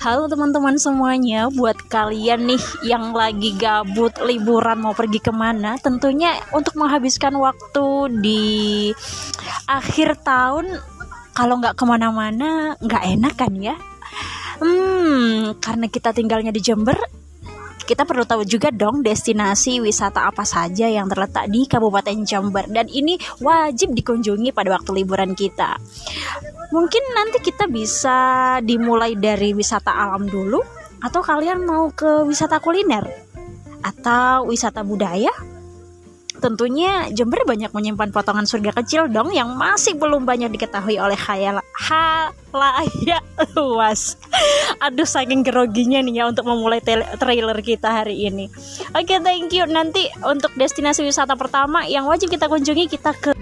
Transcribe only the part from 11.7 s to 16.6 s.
ke mana-mana nggak enak kan ya? Hmm, karena kita tinggalnya di